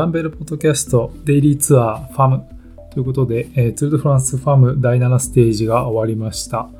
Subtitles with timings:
[0.00, 2.44] ランベルポッドキャストデイリーツアーファム
[2.90, 6.70] ということで、えー、ツール・ド・フランスファム第7ステージが終わりました。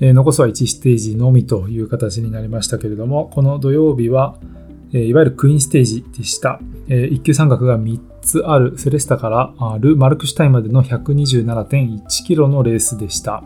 [0.00, 4.38] えー、残すは1ステージのみという形になりましたけれども、この土曜日は、
[4.94, 6.58] えー、いわゆるクイーンステージでした。
[6.88, 13.44] えー、1級三角が3つあるセレスタからル・マルクシュタインまでの127.1キロのレースでした。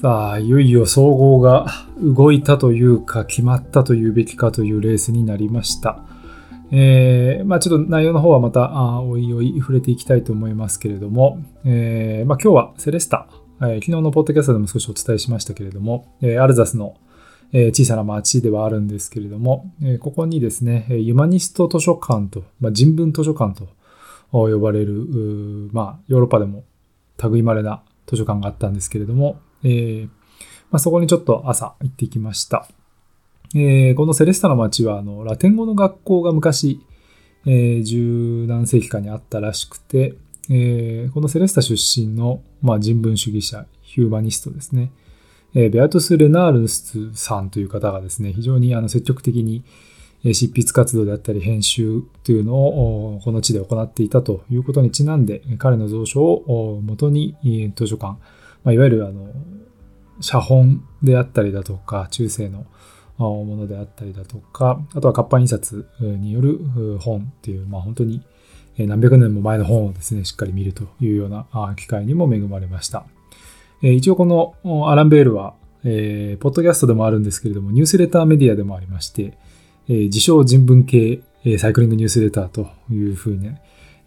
[0.00, 1.66] さあ、いよいよ総合が
[2.00, 6.02] 動いたというか、決まったというべきかというレースになりました。
[6.72, 13.28] えー、まあ、ちょっと内容の方はまた、あおいおい触れていきたいと思いますけれども、えー、まあ、今日はセレスタ、
[13.60, 16.96] えー、昨日のポッドキャストでも少しお伝えしましたけれども、えアルザスの
[17.52, 23.68] え小さな町ではあるんですけれども、えここにですね、ユマニスト図書館と、まあ、人文図書館と
[24.32, 26.64] 呼ばれる、まあ、ヨーロッパでも
[27.22, 30.08] 類まれな図書館があったんですけれども、えー
[30.70, 32.66] まあ、そこにちょっと朝行ってきました。
[33.54, 36.80] えー、このセレスタの町はあのラテン語の学校が昔、
[37.46, 40.14] えー、十何世紀かにあったらしくて、
[40.50, 44.90] えー、このセレスタ出身の、まあ、人文主義者、ヒューマニストですね、
[45.54, 49.62] えー、ベアトス・レナールスさんという方がですね、非常にあの積極的に
[50.32, 57.36] 執筆活動であったり編集というのをこの地で行っていたということにちなんで、彼の蔵書をもとに
[57.76, 58.16] 図書館、
[58.72, 59.28] いわゆるあの
[60.20, 62.66] 写本であったりだとか、中世の
[63.18, 68.22] ものであったりだとか、あとは活版印刷による本っていう、まあ本当に
[68.78, 73.06] 何百年も前の本をですね、しっかり見るというような機会にも恵まれました。
[73.82, 74.24] 一応こ
[74.64, 75.54] のアランベールは、
[75.84, 79.36] えー、ポッドキャストでもあるんですけれども、ニュースレターメディアでもありまして、
[79.88, 81.20] えー、自称人文系
[81.58, 83.50] サイクリングニュースレターというふうに、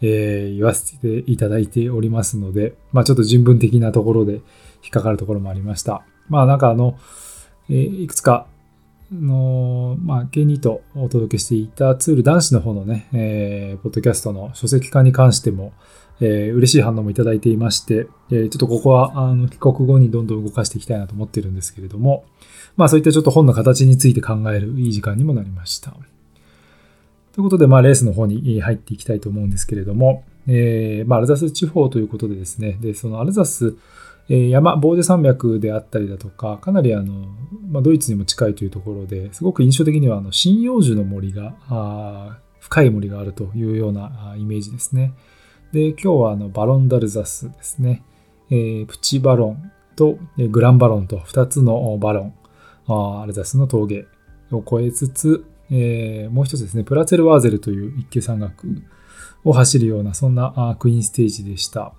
[0.01, 4.41] えー、言わせていただいておりますので、まあちょっと人文的なところで引っ
[4.91, 6.03] かかるところもありました。
[6.29, 6.97] まあなんかあの、
[7.69, 8.47] え、いくつか
[9.11, 15.73] の、まあ、K2 とお届けしていたツール男子の方のね、えー、ポッドキャストの書籍化に関しても、
[16.19, 22.25] えー、嬉しい反応もいただいていまして、えー、ちょっとここはあの帰国後にどんどん動かしていきたいなと思ってるんですけれども、
[22.75, 25.91] まあそういったちょっと本の形について考えるいい時間にもなりました。
[25.91, 33.75] ということで、まあレースの方に入っていきたいと思うんですけれども、えー、まあアルザス地方ということでですね、で、そのアルザス、
[34.29, 37.27] 山、ボーデ山脈であったりだとか、かなりあの、
[37.69, 45.13] まあ、ドイツにも近いというところですごく印象的にはあの針葉樹の森が深い森があるというようなイメージですね。
[45.71, 48.03] で今日はあのバロンダルザスですね、
[48.49, 50.17] えー、プチバロンと
[50.49, 52.33] グランバロンと2つのバロン
[52.87, 54.07] アルザスの峠
[54.51, 58.81] を越えつつ、えー、もう一つですねプラツェルワーゼルという一級山岳
[59.43, 61.93] を走るようなそんなクイーンステージでした。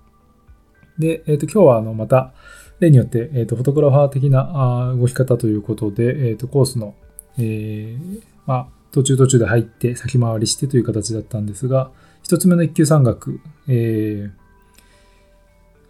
[0.99, 2.33] で、えー、と今日はあのまた
[2.79, 6.95] 例によって、えーと、フォトグラファー的なあ動き方ということで、えーと、コースの、
[7.37, 11.91] えー、まあ、途中途中で入って先回りしてという形だったんですが、
[12.23, 14.29] 一つ目の一級山岳、え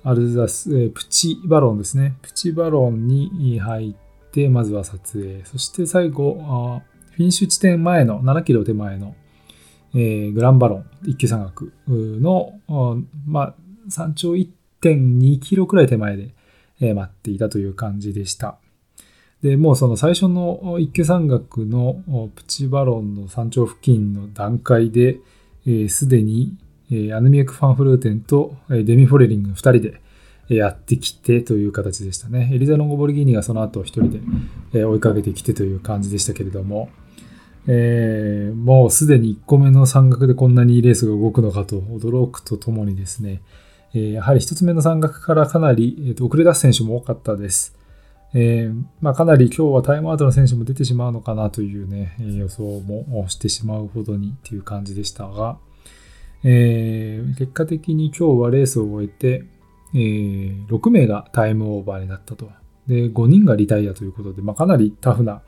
[0.03, 2.16] ー、アルザス、えー、プチバロンですね。
[2.22, 5.44] プチバロンに入って、まずは撮影。
[5.46, 6.81] そして最後、あ
[7.12, 9.16] フィニッシュ地点前の7キロ手前の、
[9.94, 12.59] えー、グランバロン一級山岳の、
[13.28, 13.56] まあ、
[13.90, 14.36] 山頂
[14.81, 16.34] 1.2キロくらい手前で、
[16.94, 18.57] 待っていたという感じでした。
[19.41, 25.19] で、もうその最初の一級山岳のプチバロンの山頂付近の段階で、
[25.90, 26.57] す、で、に、
[27.13, 30.01] アヌミエク・ファンフルーテンとデミ・フォレリング2人で
[30.50, 32.50] やってきてという形でしたね。
[32.51, 34.09] エリザ・ロンゴ・ボルギーニがその後1人
[34.72, 36.90] で追いかけてきてという感じでしたけれども、
[37.67, 43.41] えー、もうすでに1個目の山岳でこんなにレースが動くのかと驚くとともにですね、
[43.94, 47.78] えやはり1つ目の山岳からかなり、えー、と遅れ出す選手も多かったです。
[48.34, 55.58] えー、まあ、かなり今日はタイムアウトの選手も出てしまうのかなというね、予想もしてしまうほどにっていう感じでしたが、
[56.44, 59.46] えー、結果的に今日はレースを終えて、
[59.96, 62.52] えー、6名がタイムオーバーになったと。
[62.88, 65.42] で、5人がリタイアということで、まあ、かなりタフな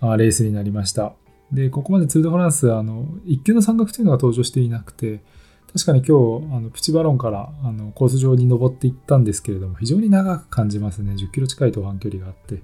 [0.00, 1.14] レースになりました。
[1.52, 5.20] で、ここまでツール・ド・フランス、あの、1級の山岳というのが登場していなくて、
[5.72, 11.12] 確かに今日、あのプチバロンからあのコース上に登っていったんですけれども、非常に長く感じますね。
[11.12, 12.62] 10キロ近い登板距離があって、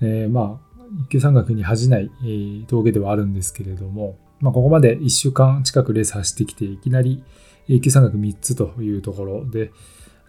[0.00, 0.74] えー、まあ、
[1.06, 7.22] 一級山岳に恥じない、えー、峠ではあるんですけれども、まあ、ここまで1週間近くレース走ってきて、いきなり
[7.68, 9.70] 一級山岳3つというところで、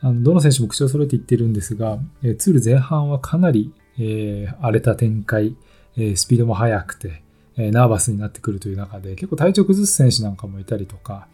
[0.01, 5.55] あのどの選手も口を揃えて言ってるんですが、えー、ツール前半はかなり、えー、荒れた展開、
[5.97, 7.23] えー、スピードも速くて、
[7.57, 11.27] え、ナーバスになってくるという中で、結構体調崩す選手なんかもいたりとか、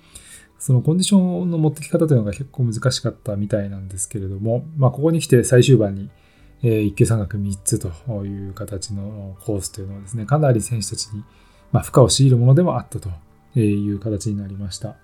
[0.62, 6.12] そのコンディションの持ってき方というのが結構難しかったみたいなんですけれども、まあ、ここに来て最終盤に、
[6.62, 7.90] えー、一級山岳3つと
[8.24, 11.24] いう形のコースというのはですね、かなり選手たちに、
[11.72, 13.10] ま、負荷を強いるものでもあったと
[13.60, 14.98] いう形になりました。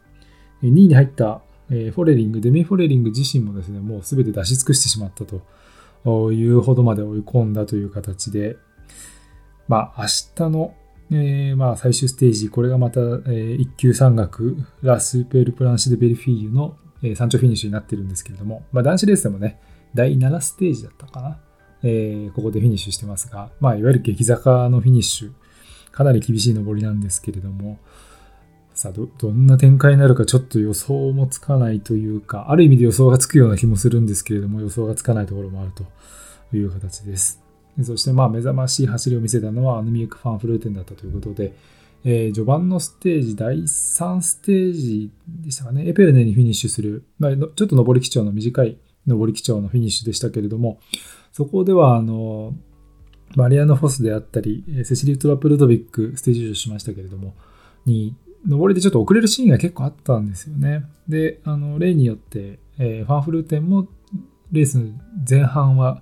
[0.62, 8.58] 2位に入ったフォレリング、デミ・フォレリング自身もですね、もう全て出し尽くしてしまったというほどまで追い込んだという形で、
[9.68, 10.76] まあ、明日の、
[11.10, 19.60] えー、まあ最終ステージ、これがまた、えー、一級山岳、ラ・スペール・プランシュ・デ・ベルフィーユの、えー、山頂フィニッシュになってるんですけれども、まあ、男子レースでもね、
[19.94, 21.40] 第7ステージだったかな、
[21.84, 25.32] えー、ここでフィニッシュしてますが、まあ、いわゆる激坂のフィニッシュ、
[25.92, 27.80] かなり厳しい上りなんですけれども、
[28.74, 35.86] さあど、どんな展開になるかちょっと予想もつかないというか、ある意味で予想がつくような気もするんですけれども、予想がつかないところもあると
[36.56, 37.47] いう形です。
[37.84, 41.54] そして、まあ、目覚ましい走りを見せたのは、アヌミエク・ファンフルーテンだったということで、
[42.04, 48.78] えー、序盤のステージ、第3ステージでしたかね、エペルネにフィニッシュする、まあ、ちょっと上り基調の短い
[49.08, 50.80] 上り基調のフィニッシュでしたけれども、
[51.32, 52.54] そこでは、あの、
[53.36, 57.36] マリアノ・フォスであったり、セシリー・トラップ・ルドビック、ステージ優勝しましたけれども、
[57.86, 58.16] に
[58.46, 60.86] 上りでちょっと遅れるシーンが結構あったんですよね。
[61.08, 63.88] で、あの、例によって、えー、ファンフルーテンも
[64.52, 64.80] レース
[65.30, 66.02] 前半は、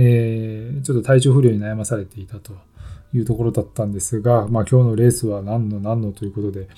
[0.00, 2.52] えー、ちょっと体調不良に悩まされていたと
[3.12, 6.68] いうところだったんですが、まあ今日のレースは何の何のということで、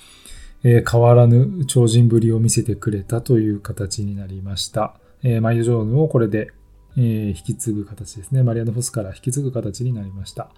[0.63, 4.95] えー、変わらぬ超人ぶりを見せてくれたという形になりました。
[5.23, 6.51] えー、マイオ・ジョーヌをこれで、
[6.97, 8.41] えー、引き継ぐ形ですね。
[8.41, 10.49] マリアノ・フォスから引き継ぐ形になりました。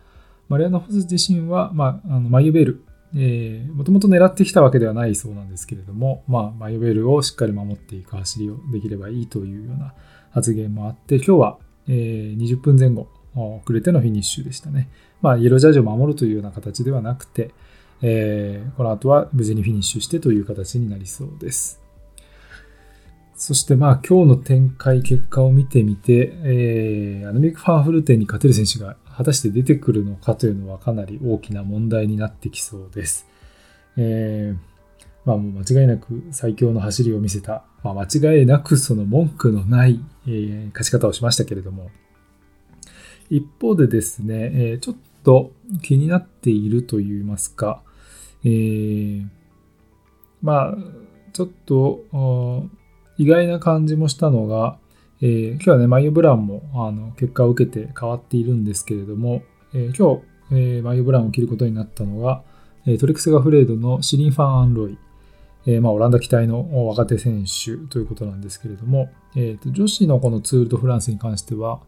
[0.47, 2.83] マリアノ・フォス自身は、まあ、あのマユベル、
[3.15, 9.93] えー、もともと狙ってきたわけではないそうなんですけれども、まあ、マイウェルをしっかり守っていく走りをできればいいというような
[10.31, 14.89] 発言もあって、今日は、え、20分前後遅れてのフィニッシュでしたね。
[15.21, 17.51] まあ、イエロージャージを守るというような形ではなくて、
[18.01, 21.81] え、この後は無事にフィニッシュしてという形になりそうです。
[23.35, 33.27] そしてまあ今日の展開、結果を見てみて、え、アヌミック・ファンフルテンに勝てる選手が果たして出てくるのかというのはかなり大きな問題になってきそうです。
[33.97, 34.72] えー、
[35.25, 41.89] まあもう間違いなく最強の走りを見せた、まあ、間違いなくその文句のない、えー、勝ち方をしましたけれども、
[43.29, 47.81] 一方でですね、えー、ちょっと気になっていると言いますか、
[48.43, 49.25] えー、
[50.41, 50.77] まあ、
[51.31, 52.69] ちょっと
[53.17, 54.77] 意外な感じもしたのが、
[55.21, 59.43] えー、今日はね、マイオブランもあの結果を受けて変わっているんですけれども、
[59.73, 62.43] えー、今日、えー、マイオブランを切ることになったのが、
[62.99, 64.97] トリクス・ガフレードのシリン・ファン・アンロイ、
[65.65, 71.79] えまあ、オランダ期待の若手選手ということなんですけれども、えーと、女子のこのツール・ド・フランスに関しては、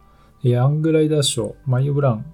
[0.42, 2.24] ヤングライダー賞、マイオブラン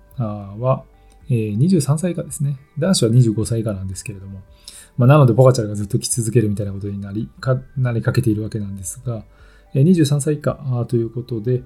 [0.60, 0.84] は、
[1.28, 2.58] え23歳以下ですね。
[2.78, 4.40] 男子は25歳以下なんですけれども、
[4.96, 9.24] まあ、なので、ポカチャルがずっと来続けるみたいなことになりかなりかけているわけなんですが、
[9.74, 11.62] 23歳以下ということで、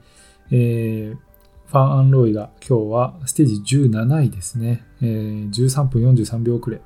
[0.50, 1.16] えー、
[1.66, 4.84] ファン・アンロイが今日はステージ17位ですね。
[5.02, 6.80] えー、13分43秒遅れ、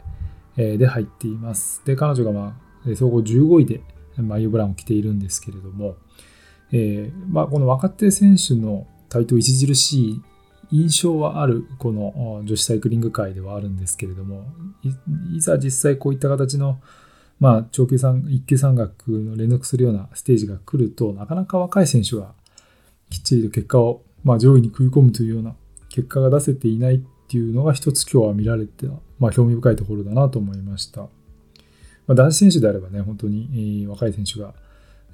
[0.56, 1.82] で入っています。
[1.84, 3.80] で、彼女が、まあ、総合15位で
[4.16, 5.96] マイオブラウンを着ているんですけれども、
[6.72, 10.22] えーまあ、この若手選手の台頭著しい
[10.72, 14.44] 印象はあるこの女子サイクリング界ではあるんですけれども
[15.34, 16.78] いざ実際こういった形の
[17.40, 22.34] まあ、長級山、一級山岳の連続するようなステージが来ると、なかなか若い選手が
[23.08, 25.56] きっちりと結果を、まあ、上位に食い込むというような
[25.88, 28.86] 結果が出せていないっていうのが一つ今日は見られて、
[29.18, 31.08] まあ、興味深いところだなと思いました。
[32.10, 34.52] まあ、男子選手であればね、本当に、若い選手が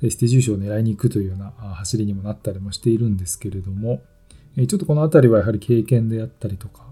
[0.00, 4.00] ステージ優勝を狙いに行くというような走りにもなったりもしているんですけれども、
[4.56, 6.86] ちょっとこの辺りはやはり経験であったりとか、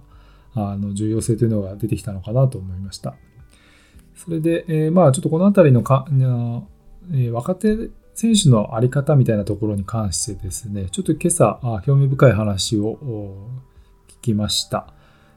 [0.53, 3.15] あの重要性というのが出てきたのかなと思いました。
[4.15, 12.99] それで、えー、まあちょっとこの辺りのか、えー、若手選手のあり方みたいなところに関してですね、ちょっと今朝、興味深い話を
[14.09, 14.93] 聞きました。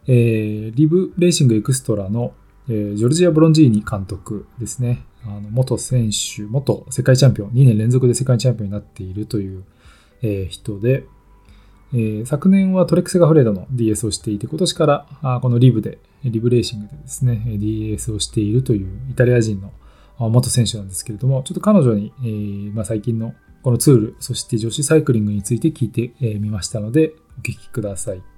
[0.07, 2.33] えー、リブレーシングエクストラの、
[2.69, 5.03] えー、ジョルジア・ブロンジーニ監督ですね。
[5.25, 9.63] あの元選手、元世界チャンピオン、2年連続で世界チャンピオンになっているという、
[10.21, 11.05] えー、人で、
[11.93, 19.71] えー、昨年はトレックスガフレードの DS をしていて、今年からあこのリブで、リブレーシングでですね、DS をしているというイタリア人の
[20.29, 23.33] 元選手なんですけれども、ちょっと彼女に、えーまあ、最近の
[23.63, 28.36] このツール、そして女子サイクリングについて聞いてみ、ましたので、お聞きください。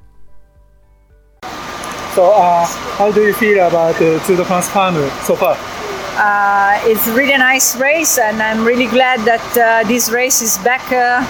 [2.16, 2.66] So, uh,
[2.98, 5.56] how do you feel about the Tour de France Farm so far?
[6.18, 10.58] Uh, it's really a nice race, and I'm really glad that uh, this race is
[10.58, 11.24] back uh,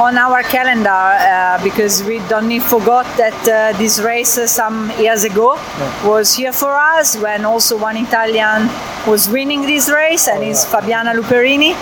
[0.00, 4.92] on our calendar uh, because we don't need forgot that uh, this race uh, some
[5.00, 6.06] years ago yeah.
[6.06, 8.68] was here for us when also one Italian
[9.08, 11.72] was winning this race, and oh, it's Fabiana Luperini,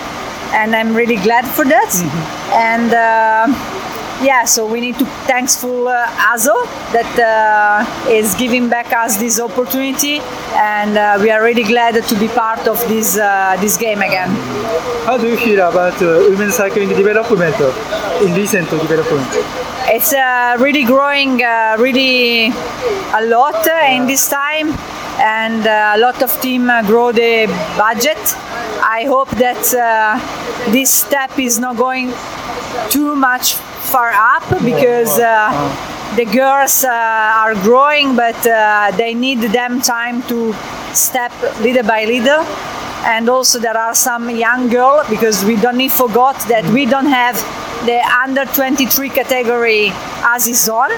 [0.55, 1.89] and I'm really glad for that.
[1.91, 2.53] Mm-hmm.
[2.55, 2.89] And
[4.21, 6.53] yeah, so we need to thankful uh, Azo
[6.93, 10.19] that uh, is giving back us this opportunity,
[10.55, 14.29] and uh, we are really glad to be part of this uh, this game again.
[15.05, 17.55] How do you feel about uh, women's cycling development
[18.23, 19.27] in recent development?
[19.87, 22.47] It's uh, really growing, uh, really
[23.13, 24.69] a lot uh, in this time,
[25.19, 28.17] and uh, a lot of team uh, grow the budget.
[28.81, 32.13] I hope that uh, this step is not going
[32.89, 35.51] too much far up because uh,
[36.15, 40.53] the girls uh, are growing, but uh, they need them time to
[40.93, 42.45] step little by little.
[43.05, 47.05] And also there are some young girl because we don't need forgot that we don't
[47.05, 47.35] have
[47.85, 49.91] the under 23 category
[50.23, 50.89] as is on.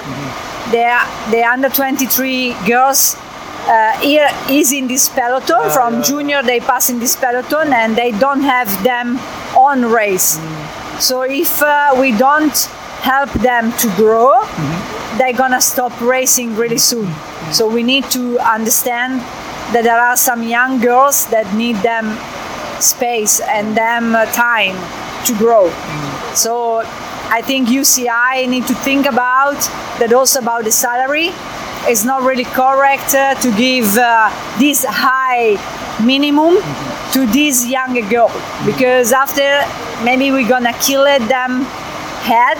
[0.70, 0.98] The,
[1.30, 3.16] the under 23 girls
[3.68, 5.70] uh, here is in this peloton.
[5.70, 9.18] From junior, they pass in this peloton, and they don't have them
[9.56, 10.38] on race.
[11.00, 12.56] So if uh, we don't
[13.02, 14.42] help them to grow,
[15.16, 17.12] they're gonna stop racing really soon.
[17.52, 19.20] So we need to understand
[19.72, 22.18] that there are some young girls that need them
[22.80, 24.76] space and them uh, time
[25.26, 25.70] to grow.
[26.34, 26.82] So
[27.30, 29.58] I think UCI need to think about
[30.00, 31.30] that also about the salary.
[31.86, 35.56] It's not really correct uh, to give uh, this high
[36.04, 36.56] minimum
[37.12, 38.30] to this younger girl.
[38.64, 39.64] Because after
[40.04, 41.62] maybe we're gonna kill it them
[42.22, 42.58] head.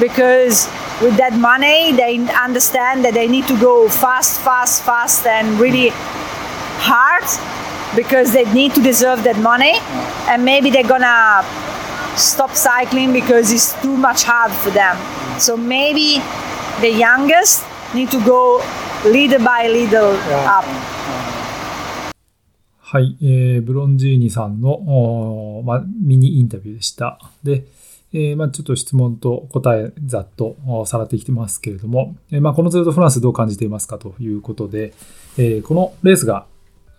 [0.00, 0.66] Because
[1.02, 5.90] with that money they understand that they need to go fast fast fast and really
[6.80, 7.24] hard.
[7.96, 9.78] Because they need to deserve that money.
[10.28, 11.44] And maybe they're gonna
[12.16, 14.96] stop cycling because it's too much hard for them.
[15.40, 16.20] So maybe
[16.80, 18.62] the youngest need to go
[19.04, 20.64] little by little up
[22.92, 27.20] はい、えーブロンジーニさんの、まあ、ミニインタビューでした。
[27.44, 27.64] で、
[28.12, 30.56] えーまあ、ちょっと質問と答えざっと
[30.86, 34.92] さらってきてますけれども、えーまあ、このツール・ド・フランスどう感じていますかということで、
[35.38, 36.46] えーこのレースが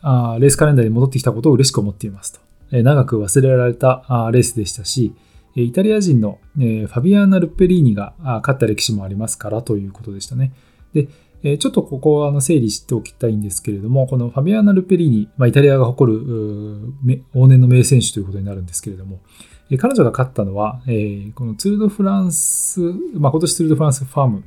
[0.01, 2.39] あーレースカレンダーに戻ってきたことを嬉しく思っていますと。
[2.71, 5.13] え長く忘れられたあレースでしたし、
[5.55, 10.53] イタリア人の、えファビアーナ・ルッペリーニが勝った歴史もありますからということでしたね。
[10.93, 11.09] で、
[11.43, 16.19] えちょっとここはあの整理しておきたいんですけれども、このファビアナ・ルペリーニ、まあ、イタリアが誇る
[17.33, 19.19] 往年の名選手ということになるんですけれども、
[19.71, 22.81] え彼女が勝ったのは、えーこのツール・ド・フランス、
[23.13, 24.43] まあ、今年ツール・ド・フランスファーム、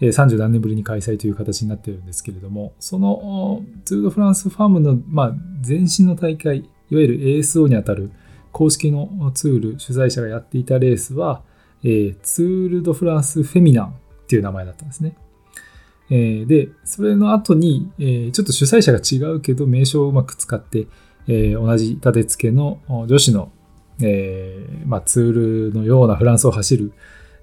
[0.00, 5.34] えー30何年ぶりに開催という形になっているんですけれども、そのツール・ド・フランスファームの、まあ、
[5.66, 6.60] 前身の大会、い
[6.94, 8.10] わゆる ASO にあたる
[8.52, 11.42] 公式のツール主催者がやっていたレースは、
[11.82, 13.92] えーツール・ド・フランス・フェミナンっ
[14.26, 15.16] ていう名前だったんですね。
[16.10, 20.86] えーで、それの後に、えーちょっと主催者が違うけど、名称をうまく使って、
[21.26, 23.50] えー同じ立て付けの女子の、
[24.00, 26.92] えーまあ、ツールのようなフランスを走る、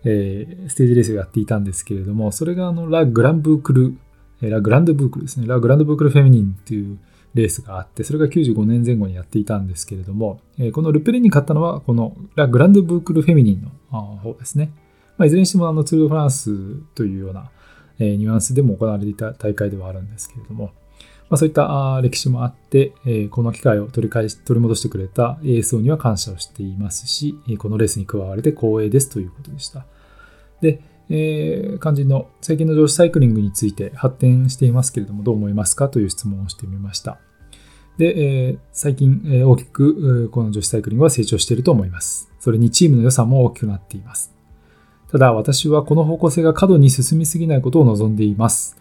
[0.06, 3.98] えーステージレースをやっていたんですけれども、それがあのラ・グランブークル、
[4.42, 5.48] えーラ・グランドブークルですね。
[5.48, 6.98] ラ・グランドブークル・フェミニンっていう
[7.34, 14.72] レースがあって、それが95年前後にやっていたんですけれども、えーこのルペレンに勝ったのは、このラ・グランドブークル・フェミニンの方ですね。
[15.18, 16.52] まあ、いずれにしてもあのツール・ド・フランス
[16.96, 17.52] というような、
[18.00, 20.72] えニュアンスでも行われていた大会ではあるんですけれども、
[21.30, 29.86] まあ、そういった歴史もあって、えこの機会を取り返し取り戻してくれた ASO には感謝をしていますし、えこのレースに加われて光栄ですということでした。
[30.62, 37.20] で、えー肝心の最近の女子サイクリングについて発展していますけれども、どう思いますかという質問をしてみました。
[37.98, 42.30] で、えー最近、えー大きくこの女子サイクリングは成長していると思います。
[42.40, 44.33] それにチームの良さも大きくなっています。
[45.14, 48.76] ただ私はこの方向性が過度に進みすぎないことを望んでいます。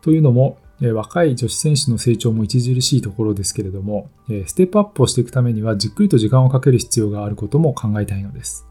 [0.00, 4.08] というのも、若い女子選手の成長も著しいところですけれども、
[4.46, 8.64] ステップアップをしていくためにはじっくりと時間をかける必要があることも考えたいのです。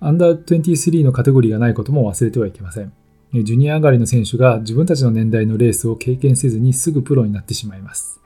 [0.00, 2.94] アンダー23のカテゴリーがないことも忘れてはいけません。
[3.34, 8.22] ジュニア上がりの選手が自分たちの年代のレースを経験せずにすぐプロになってしまいます。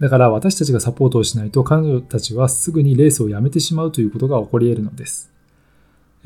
[0.00, 5.32] だから私たちがサポートをしないと彼女たちはすぐにレースをやめてしまうということが起こり得るのです。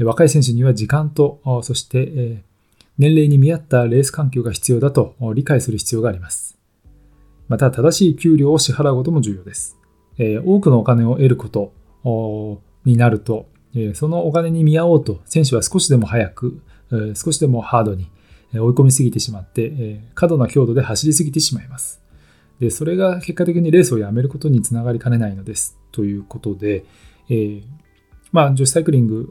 [0.04, 2.42] 若い選手には時間と、そして、
[2.98, 6.58] 年齢に見合ったレース環境が必要だと理解する必要があります。
[7.48, 9.76] また、正しい給料を支払うことも重要です。
[10.44, 11.72] 多くのお金を得ること
[12.84, 13.46] になると、
[13.94, 16.60] そのお金に見合おうと、選手は少しでも早く、
[17.14, 18.08] 少しでもハードに
[18.52, 22.00] 追い込みすぎてしまって、過度な強度で走りすぎてしまいます。
[22.58, 25.78] で、それが結果的にレースをやめることにつながりかねないのです。
[25.92, 26.84] ということで、
[27.28, 27.62] えー
[28.32, 29.30] まあ、女子サイクリング、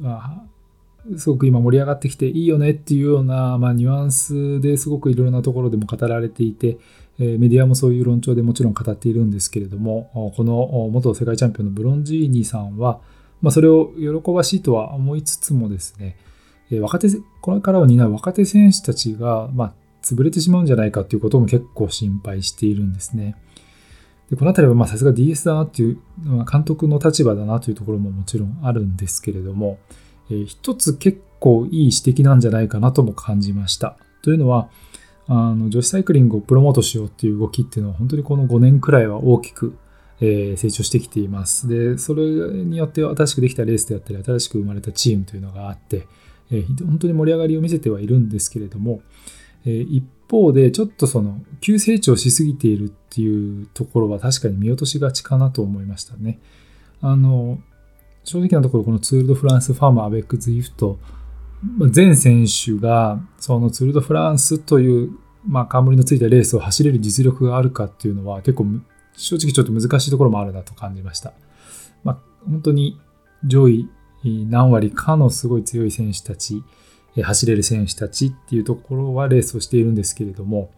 [1.17, 6.77] すごく今盛り上がってきていいよねっていうような、まあ、ニュアンスですごくいろいろなところでも語られていて、
[7.19, 13.01] えメディアもそういう論調でもちろん語っているんですけれども、この元世界チャンピオンのブロンジーニさんは、
[13.41, 16.17] まあ、それを喜ばしいとは思いつつもですね、
[16.71, 17.09] え、若手、
[17.41, 23.35] これからを担う若手選手たちが、まあ、潰れてしまうんじゃないかということも結構心配しているんですね。
[24.29, 29.79] でこの辺りはさすが DS だなっていう、まあ、監督の立場だなというところももちろんあるんですけれども、
[30.29, 33.97] え、一つ結構いい指摘なんじゃないかなとも感じました。
[34.21, 34.69] というのは、
[35.27, 39.77] あの女子サイクリングをプロモートしようっていう動きっていうのは本当にこの5年くらいは大きく、
[40.21, 41.67] え、成長してきています。
[41.67, 46.07] で、それによって新しくできたレースであったり、新しく生まれたチームというのがあって、
[46.51, 49.01] え、本当に盛り上がりを見せてはいるんですけれども、
[49.65, 56.39] え、一方でちょっとその急成長しすぎているっていうところは確かに見落としがちかなと思いましたね。
[57.01, 57.59] あの、
[58.29, 60.99] 正直なところこのツール・ド・フランス・ファーム・アベック・ズ・イフト、
[61.89, 65.11] 全選手がそのツール・ド・フランスという、
[65.47, 68.65] まあ、冠のついたレースを走れる実力があるかっていうのは結構
[69.17, 71.33] 正直ちょっと難しいところもあるなと感じました。
[72.03, 72.17] まあ、
[72.47, 73.01] 本当に
[73.43, 73.89] 上位
[74.23, 76.63] 何割かのすごい強い選手たち、
[77.19, 80.69] 走れる選手たちっていうところはレースをしているんですけれども、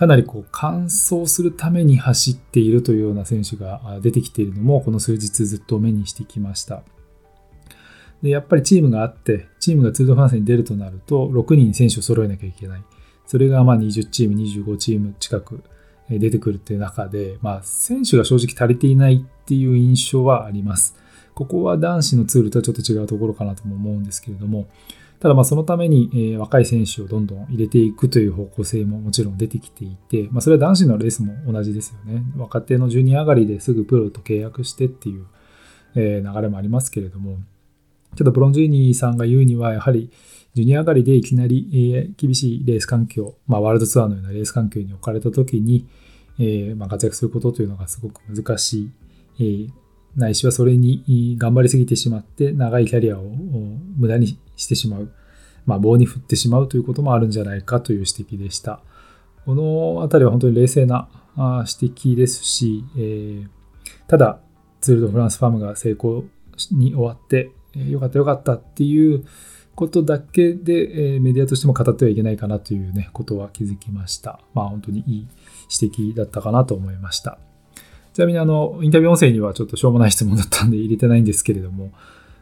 [0.00, 6.82] かなりこう完走するために走っているというような選手が出てきているのもこの数日ずっと目にしてきました。
[8.22, 12.82] で、やっぱりチームがあって、チームがツールドフランスに出るとなると、6人選手を揃えなきゃいけない。
[13.26, 15.62] それがまあ20チーム、25チーム近く
[16.08, 20.96] 出てくるっていう中で、まあ、選手が正直足りていないっていう印象はあります。
[21.34, 24.66] ここは男子のツールとはちょっと違うところかなとも思うんですけれども、
[25.20, 32.22] ただまあそのために、え若い選手をどんどん入れていくという方向性ももちろん出てきていて、まあ、それは男子のレースも同じですよね。
[32.38, 35.26] 若手のジュニア上がりですぐプロと契約してっていう、
[35.94, 37.36] え流れもありますけれども、
[38.16, 40.10] ちょっとブロンジーニーさんが言うには、やはり
[40.54, 45.86] ジュニア上がりでいきなり、え厳しいレース環境、まあ、ワールドツアーのようなレース環境に置かれたときに、
[46.38, 48.88] えまあ、活躍することというのがすごく難し
[49.38, 49.79] い、え
[50.16, 53.22] ないしはそれに頑張りすぎてしまって長いキャリアを
[53.96, 55.12] 無駄にしてしまう、
[55.66, 58.80] まあ、棒に振ってしまうということもあるんじゃないかという指摘でした。
[59.46, 63.48] このあたりは本当に冷静な指摘ですし、えー、
[64.06, 64.40] ただ
[64.80, 66.24] ツール・ド・フランスファームが成功
[66.70, 69.24] に終わってよかったよかったっていう
[69.74, 74.40] ことだけで、えメディアとしても語ってはいけないかなというね、ことは気づきました。
[74.52, 75.28] まあ本当にいい
[75.80, 77.38] 指摘だったかなと思いました。
[78.12, 81.92] ちなみにあの、インタビュー音声にはちょっとしょうもない質問だったんで入れてないんですけれども、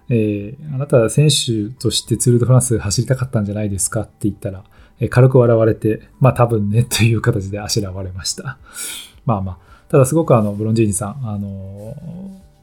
[0.08, 4.64] えー、あなたは選手としてツール・ド・フランス走りたかったんじゃないですかって言ったら、
[5.00, 8.58] えー、軽く笑われて、まあ多分ねという形であしらわれました。
[9.26, 9.58] まあまあ、
[9.90, 11.94] ただすごくあの、ブロンジーニさん、あの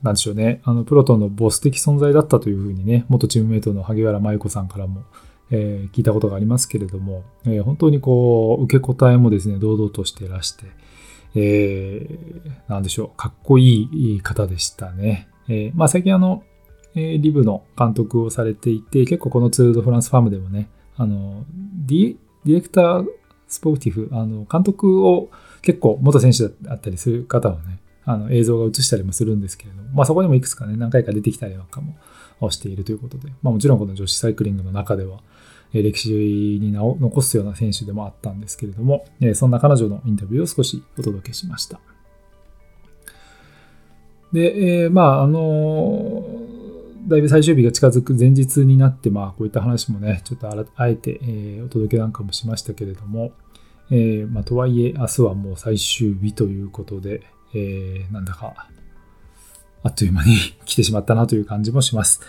[0.02, 5.04] なんでしょうね、あの、プロトンのボス的存在だったというふうにね、元チームメイトの萩原麻衣子さんからも、
[5.52, 10.66] えー、聞いたことがありますけれども、えー、本当にこう、受け答えもですね、堂々としてらして、
[11.36, 15.28] えー、なんでしょう、かっこいい方でしたね。
[15.48, 16.44] えー、まあ最近あの、
[16.96, 21.46] え、リブの監督をされていて、結構このツールドフランスファームでもね、あの、
[21.86, 23.06] ディレクター
[23.48, 25.30] スポーティフ、あの、監督を
[25.62, 31.82] 結構元選手だったりする方はね、あの映像が映したりもするんですけれども、まあ、そこにもいくつかね、何回か出てきたりなんか
[32.40, 35.20] もしているということで、まあ、もちろんこの女子サイクリングの中では、
[35.74, 36.14] 歴史
[36.62, 41.80] に名を残すような選手でもあったんですけれども、そんな彼女のインタビューを少しお届けしました。
[44.32, 46.24] で、えー、まあ、あの
[47.08, 53.32] だいぶ最終日が近づく前日になって、まあ、こういった話もね、ちょっとあえて、えー、お届けなんかもしましたけれども、
[53.92, 57.22] えー、まあ、とはいえ、明日はもう最終日ということで、
[57.54, 58.70] えー、なんだか、
[59.84, 62.22] あっという間に来てしまったなという感じもします。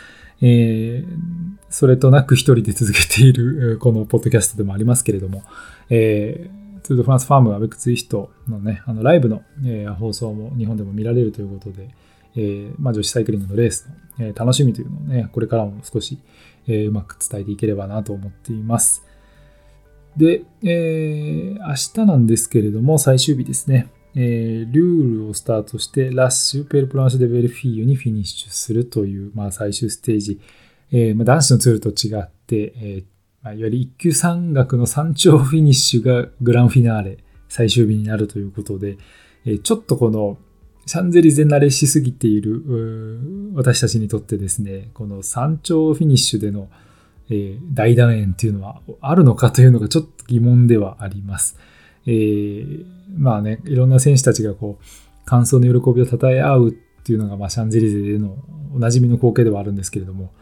[0.42, 5.42] えー、それとなく一人で続けているこのポッドキャストでもありますけれども、
[5.90, 11.88] えー、ツードフランスファームアベクツイヒトのね、あのライブの、えー、放送も日本でも見られるということで、
[12.36, 16.18] えーまあ、女子サイクリングのレースの、えー、楽しみというのをね、これからも少し、
[16.66, 19.04] えー、うまく伝えていければなと思っています。
[20.16, 23.88] で、えー、明日なんですけれども、最終日ですね。
[24.18, 30.40] えー、ルールをスタートして、ラッシュ、ペルプランシュデベルフィーユにフィニッシュするという、まあ、最終ステージ。
[30.90, 33.04] えーまあ、男子のツールと違って、えー
[33.42, 38.96] まあ、いわゆる一級山岳の山頂フィニッシュがグランフィナーレ、最終日になるということで、
[39.44, 40.38] えー、ちょっとこの、
[40.86, 42.62] シャンゼリゼ慣れしすぎている
[43.54, 46.68] 私たちにとってですね、この山頂フィニッシュでの、
[47.28, 51.58] えー、大団円っていうのはあるのかというのがちょっと疑問ではあります。
[52.06, 54.84] えー、まあね、いろんな選手たちがこう、
[55.24, 58.36] 感想の喜びを称え合うっていうのが、まあ、シャンゼリゼでの
[58.74, 60.32] おなじみの光景ではあるんですけれども、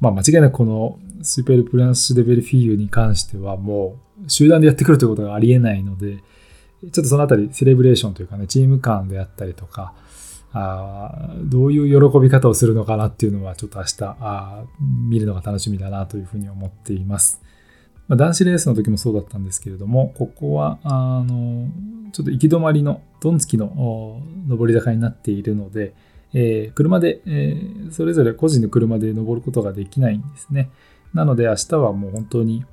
[0.00, 9.94] まあ、間違いなくこのスーペルプランス・デベルフィーユに関してはもう集団でやってくるということがありえないので、ちょっとそのあたりセレブレーションというかね、チーム感であったりとか、
[10.52, 14.64] あどういう喜び方をするのかなっていうのはちょっと明日あ
[15.08, 17.40] 見るのが楽しみだなというふうに思っています。
[18.08, 21.68] まあ、男子レースの時もそうだったんですけれども、ここはあの
[22.12, 25.94] ちょっと行き止まりのドンつきの上り坂になっているので、
[26.34, 30.70] えー、車で、えー、それぞれ個人の車で登ることができないんですね。
[31.14, 32.64] なので明日はもう本当に、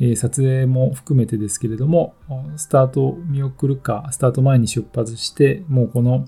[0.00, 2.14] えー、撮影も含めてですけれども、
[2.56, 6.26] スタートを見送るか、スタート前に出発して、もうこの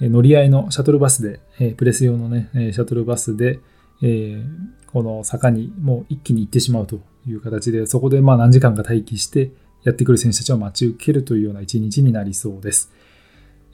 [0.00, 3.60] 乗り合いのシャトルバスで、えプレス用のね、シャトルバスで、
[4.02, 4.42] え
[4.86, 9.50] この坂にもう一気に行ってしまうという形で、そこでまあ何時間か待機して
[9.82, 12.92] やってくる選手たちを待ち受けるというような一日になりそうです。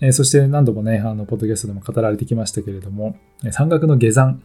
[0.00, 3.16] えそして何度もね、あの、ポッドキャストでも語られてきましたけれども、
[3.50, 4.42] 山岳の下山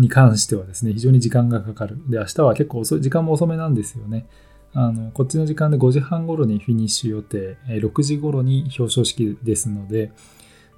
[0.00, 1.98] に関してはですね、非常に時間がかかる。
[2.08, 4.26] で、明日は結構遅い、時間も遅めなんですよね。
[4.72, 10.10] あの、こっちの時間で5時半頃にフィニッシュ予定、6時頃に表彰式ですので、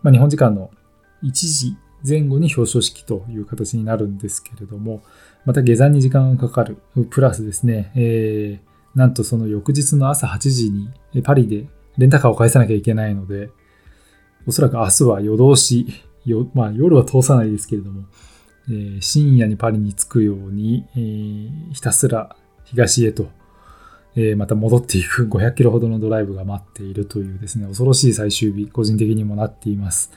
[0.02, 0.70] まあ、日本時間の
[1.22, 5.02] 1時前後に表彰式という形になるんですけれども、
[5.46, 6.76] また下山に時間がかかる。
[7.08, 10.90] プラスですね、えー、なんとその翌日の朝8時に
[11.22, 13.50] パリでレンタカーを返さなきゃいけないので、
[14.46, 15.86] おそらく明日は夜通し、
[16.52, 18.04] まあ、夜は通さないですけれども、
[18.68, 23.28] えー、深夜にパリに着くように、えー、ひたすら東へと、
[24.16, 30.10] えー、また戻っていく 500キロほどのドライブが待っているというですね、恐ろしい最終日、個人的にもなっています。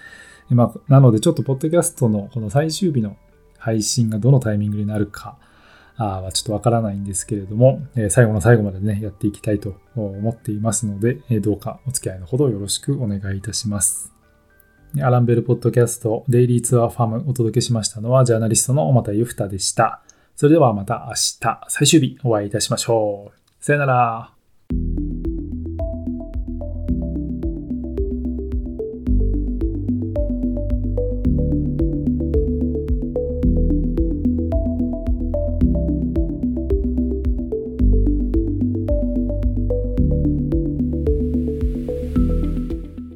[0.49, 3.15] まあ、なので、ちょっとポッドキャストのこの最終日の
[3.59, 5.37] 配信がどのタイミングになるか
[5.97, 14.11] はちょっとわからないんですけれども、え最後の最後までね、やっていきたいと思っていますので、えどうかお付き合いのほどよろしくお願いいたします。
[15.01, 20.01] アランベルポッドキャストデイリーツアーファームお届けしましたのはジャーナリストの小又ゆふたでした。
[20.35, 23.63] それではまた明日最終日お会いいたしましょう。
[23.63, 24.33] さよなら。